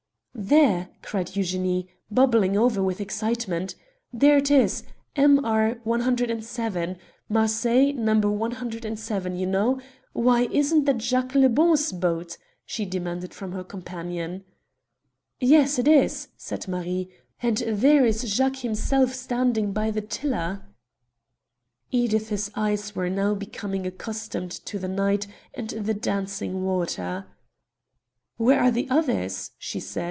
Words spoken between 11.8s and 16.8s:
boat?" she demanded from her companion. "Yes, it is," said